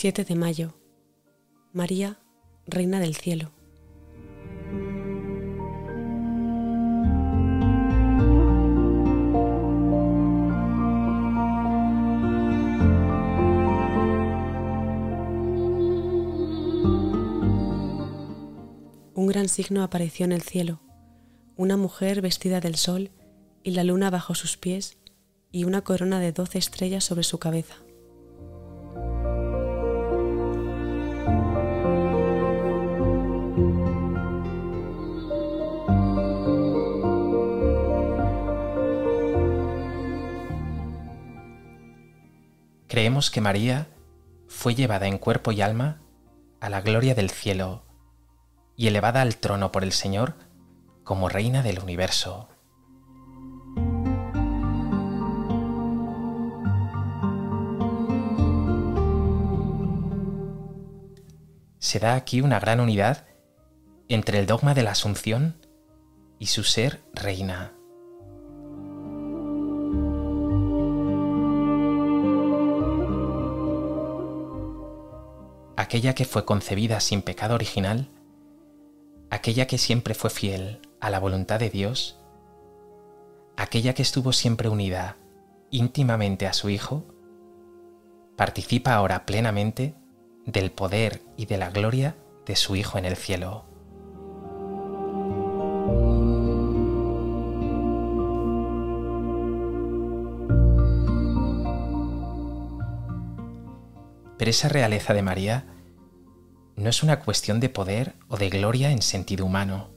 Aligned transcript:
7 0.00 0.24
de 0.24 0.34
mayo. 0.34 0.72
María, 1.74 2.18
Reina 2.66 3.00
del 3.00 3.14
Cielo. 3.14 3.50
Un 19.14 19.26
gran 19.26 19.50
signo 19.50 19.82
apareció 19.82 20.24
en 20.24 20.32
el 20.32 20.40
cielo, 20.40 20.80
una 21.56 21.76
mujer 21.76 22.22
vestida 22.22 22.60
del 22.60 22.76
sol 22.76 23.10
y 23.62 23.72
la 23.72 23.84
luna 23.84 24.08
bajo 24.08 24.34
sus 24.34 24.56
pies 24.56 24.96
y 25.52 25.64
una 25.64 25.82
corona 25.82 26.20
de 26.20 26.32
doce 26.32 26.56
estrellas 26.56 27.04
sobre 27.04 27.22
su 27.22 27.38
cabeza. 27.38 27.76
Creemos 42.90 43.30
que 43.30 43.40
María 43.40 43.86
fue 44.48 44.74
llevada 44.74 45.06
en 45.06 45.18
cuerpo 45.18 45.52
y 45.52 45.60
alma 45.60 46.00
a 46.60 46.68
la 46.68 46.80
gloria 46.80 47.14
del 47.14 47.30
cielo 47.30 47.84
y 48.74 48.88
elevada 48.88 49.22
al 49.22 49.36
trono 49.36 49.70
por 49.70 49.84
el 49.84 49.92
Señor 49.92 50.34
como 51.04 51.28
reina 51.28 51.62
del 51.62 51.78
universo. 51.78 52.48
Se 61.78 62.00
da 62.00 62.16
aquí 62.16 62.40
una 62.40 62.58
gran 62.58 62.80
unidad 62.80 63.24
entre 64.08 64.40
el 64.40 64.46
dogma 64.46 64.74
de 64.74 64.82
la 64.82 64.90
Asunción 64.90 65.64
y 66.40 66.46
su 66.46 66.64
ser 66.64 67.00
reina. 67.14 67.72
Aquella 75.80 76.14
que 76.14 76.26
fue 76.26 76.44
concebida 76.44 77.00
sin 77.00 77.22
pecado 77.22 77.54
original, 77.54 78.10
aquella 79.30 79.66
que 79.66 79.78
siempre 79.78 80.14
fue 80.14 80.28
fiel 80.28 80.80
a 81.00 81.08
la 81.08 81.18
voluntad 81.18 81.58
de 81.58 81.70
Dios, 81.70 82.18
aquella 83.56 83.94
que 83.94 84.02
estuvo 84.02 84.32
siempre 84.32 84.68
unida 84.68 85.16
íntimamente 85.70 86.46
a 86.46 86.52
su 86.52 86.68
Hijo, 86.68 87.06
participa 88.36 88.94
ahora 88.94 89.24
plenamente 89.24 89.94
del 90.44 90.70
poder 90.70 91.22
y 91.38 91.46
de 91.46 91.56
la 91.56 91.70
gloria 91.70 92.16
de 92.44 92.56
su 92.56 92.76
Hijo 92.76 92.98
en 92.98 93.06
el 93.06 93.16
cielo. 93.16 93.64
Pero 104.40 104.52
esa 104.52 104.70
realeza 104.70 105.12
de 105.12 105.20
María 105.20 105.66
no 106.74 106.88
es 106.88 107.02
una 107.02 107.20
cuestión 107.20 107.60
de 107.60 107.68
poder 107.68 108.14
o 108.26 108.38
de 108.38 108.48
gloria 108.48 108.90
en 108.90 109.02
sentido 109.02 109.44
humano. 109.44 109.90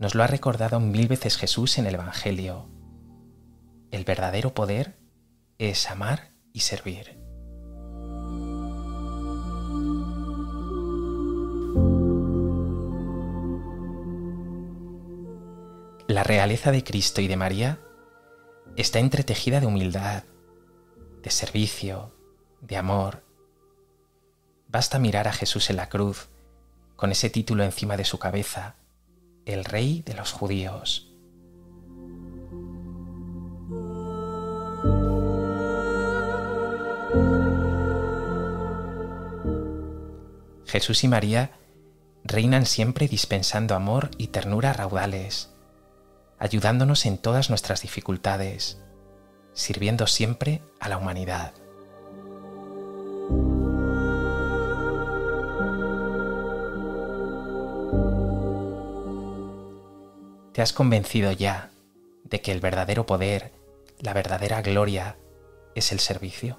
Nos 0.00 0.16
lo 0.16 0.24
ha 0.24 0.26
recordado 0.26 0.80
mil 0.80 1.06
veces 1.06 1.36
Jesús 1.36 1.78
en 1.78 1.86
el 1.86 1.94
Evangelio. 1.94 2.68
El 3.92 4.02
verdadero 4.02 4.54
poder 4.54 4.98
es 5.58 5.88
amar 5.88 6.32
y 6.52 6.58
servir. 6.58 7.20
La 16.08 16.24
realeza 16.24 16.72
de 16.72 16.82
Cristo 16.82 17.20
y 17.20 17.28
de 17.28 17.36
María 17.36 17.78
está 18.74 18.98
entretejida 18.98 19.60
de 19.60 19.66
humildad, 19.66 20.24
de 21.22 21.30
servicio, 21.30 22.17
de 22.60 22.76
amor. 22.76 23.24
Basta 24.68 24.98
mirar 24.98 25.28
a 25.28 25.32
Jesús 25.32 25.70
en 25.70 25.76
la 25.76 25.88
cruz, 25.88 26.28
con 26.96 27.12
ese 27.12 27.30
título 27.30 27.64
encima 27.64 27.96
de 27.96 28.04
su 28.04 28.18
cabeza, 28.18 28.74
el 29.46 29.64
Rey 29.64 30.02
de 30.04 30.14
los 30.14 30.32
Judíos. 30.32 31.08
Jesús 40.66 41.02
y 41.02 41.08
María 41.08 41.52
reinan 42.24 42.66
siempre 42.66 43.08
dispensando 43.08 43.74
amor 43.74 44.10
y 44.18 44.28
ternura 44.28 44.74
raudales, 44.74 45.50
ayudándonos 46.38 47.06
en 47.06 47.16
todas 47.16 47.48
nuestras 47.48 47.80
dificultades, 47.80 48.78
sirviendo 49.54 50.06
siempre 50.06 50.62
a 50.78 50.90
la 50.90 50.98
humanidad. 50.98 51.54
¿Te 60.58 60.62
has 60.62 60.72
convencido 60.72 61.30
ya 61.30 61.70
de 62.24 62.40
que 62.40 62.50
el 62.50 62.58
verdadero 62.58 63.06
poder, 63.06 63.52
la 64.00 64.12
verdadera 64.12 64.60
gloria, 64.60 65.16
es 65.76 65.92
el 65.92 66.00
servicio? 66.00 66.58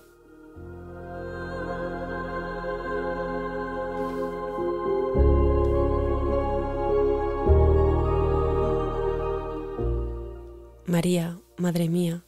María, 10.85 11.38
Madre 11.57 11.89
mía, 11.89 12.23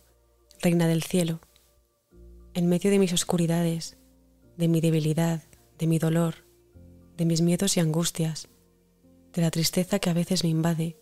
Reina 0.61 0.89
del 0.89 1.03
cielo, 1.03 1.39
en 2.53 2.67
medio 2.67 2.91
de 2.91 2.99
mis 2.99 3.13
oscuridades, 3.13 3.97
de 4.57 4.67
mi 4.67 4.81
debilidad, 4.81 5.41
de 5.79 5.87
mi 5.87 5.99
dolor, 5.99 6.35
de 7.15 7.23
mis 7.23 7.39
miedos 7.39 7.77
y 7.77 7.79
angustias, 7.79 8.49
de 9.31 9.41
la 9.41 9.51
tristeza 9.51 9.99
que 9.99 10.09
a 10.09 10.13
veces 10.13 10.43
me 10.43 10.49
invade, 10.49 10.97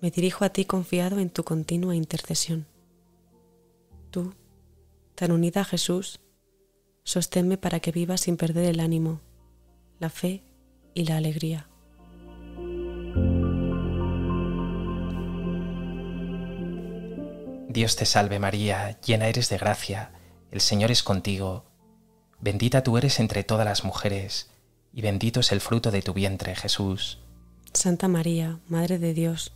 me 0.00 0.10
dirijo 0.10 0.44
a 0.44 0.50
ti 0.50 0.64
confiado 0.64 1.18
en 1.18 1.30
tu 1.30 1.44
continua 1.44 1.94
intercesión. 1.94 2.66
Tú, 4.10 4.34
tan 5.14 5.32
unida 5.32 5.62
a 5.62 5.64
Jesús, 5.64 6.20
sosténme 7.04 7.56
para 7.56 7.80
que 7.80 7.92
viva 7.92 8.16
sin 8.16 8.36
perder 8.36 8.64
el 8.66 8.80
ánimo, 8.80 9.20
la 9.98 10.10
fe 10.10 10.42
y 10.94 11.04
la 11.04 11.16
alegría. 11.16 11.68
Dios 17.68 17.96
te 17.96 18.06
salve 18.06 18.38
María, 18.38 18.98
llena 19.02 19.28
eres 19.28 19.50
de 19.50 19.58
gracia, 19.58 20.10
el 20.50 20.62
Señor 20.62 20.90
es 20.90 21.02
contigo, 21.02 21.66
bendita 22.40 22.82
tú 22.82 22.96
eres 22.96 23.20
entre 23.20 23.44
todas 23.44 23.66
las 23.66 23.84
mujeres, 23.84 24.50
y 24.94 25.02
bendito 25.02 25.40
es 25.40 25.52
el 25.52 25.60
fruto 25.60 25.90
de 25.90 26.00
tu 26.00 26.14
vientre, 26.14 26.56
Jesús. 26.56 27.18
Santa 27.74 28.08
María, 28.08 28.60
Madre 28.68 28.98
de 28.98 29.12
Dios, 29.12 29.52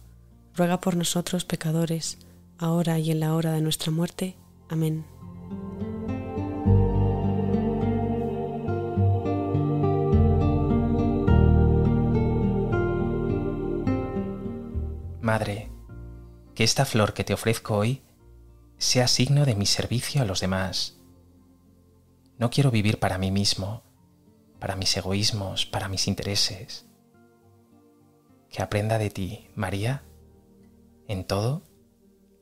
ruega 0.55 0.81
por 0.81 0.97
nosotros 0.97 1.45
pecadores, 1.45 2.19
ahora 2.59 2.99
y 2.99 3.11
en 3.11 3.21
la 3.21 3.35
hora 3.35 3.53
de 3.53 3.61
nuestra 3.61 3.91
muerte. 3.91 4.37
Amén. 4.69 5.05
Madre, 15.21 15.71
que 16.55 16.65
esta 16.65 16.85
flor 16.85 17.15
que 17.15 17.25
te 17.25 17.35
ofrezco 17.35 17.77
hoy 17.77 18.03
sea 18.79 19.07
signo 19.07 19.45
de 19.45 19.55
mi 19.55 19.67
servicio 19.67 20.23
a 20.23 20.25
los 20.25 20.41
demás. 20.41 20.99
No 22.39 22.51
quiero 22.51 22.71
vivir 22.71 22.99
para 22.99 23.19
mí 23.19 23.31
mismo, 23.31 23.83
para 24.59 24.75
mis 24.75 24.97
egoísmos, 24.97 25.67
para 25.67 25.89
mis 25.89 26.09
intereses. 26.09 26.87
Que 28.49 28.63
aprenda 28.63 28.99
de 28.99 29.11
ti, 29.11 29.49
María, 29.55 30.03
en 31.11 31.25
todo, 31.25 31.65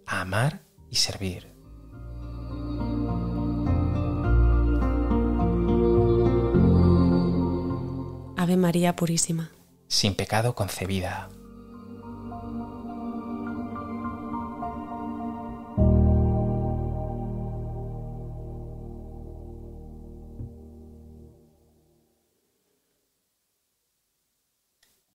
a 0.04 0.20
amar 0.20 0.60
y 0.90 0.96
servir. 0.96 1.50
Ave 8.36 8.58
María 8.58 8.94
Purísima. 8.94 9.50
Sin 9.86 10.14
pecado 10.14 10.54
concebida. 10.54 11.30